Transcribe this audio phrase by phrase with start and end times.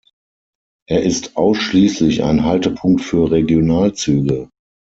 [0.89, 4.49] Er ist ausschließlich ein Haltepunkt für Regionalzüge.